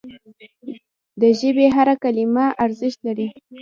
[1.21, 3.27] د ژبي هره کلمه ارزښت لري.